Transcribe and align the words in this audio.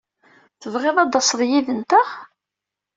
Tebɣiḍ 0.61 0.97
ad 0.99 1.09
d-taseḍ 1.11 1.41
yid-nteɣ? 1.49 2.09